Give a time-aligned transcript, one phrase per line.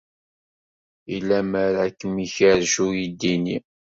[1.13, 3.57] I lemmer ad kem-ikerrec uydi-nni?